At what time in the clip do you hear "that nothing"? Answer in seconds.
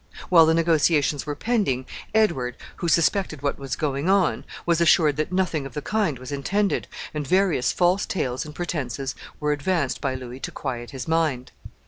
5.17-5.63